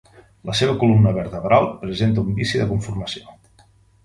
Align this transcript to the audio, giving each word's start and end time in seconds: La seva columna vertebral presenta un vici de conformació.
La 0.49 0.53
seva 0.59 0.75
columna 0.83 1.11
vertebral 1.17 1.67
presenta 1.83 2.25
un 2.29 2.33
vici 2.41 2.63
de 2.63 2.69
conformació. 2.73 3.37